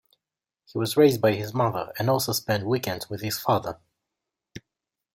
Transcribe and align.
He 0.65 0.79
was 0.79 0.97
raised 0.97 1.21
by 1.21 1.33
his 1.33 1.53
mother, 1.53 1.93
and 1.99 2.09
also 2.09 2.31
spent 2.31 2.65
weekends 2.65 3.07
with 3.07 3.21
his 3.21 3.37
father. 3.37 3.77